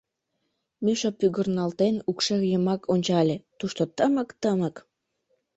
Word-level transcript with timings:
Миша, 0.85 1.09
пӱгырналтен, 1.19 1.95
укшер 2.09 2.41
йымак 2.51 2.81
ончале: 2.93 3.37
тушто 3.59 3.81
тымык-тымык. 3.97 4.75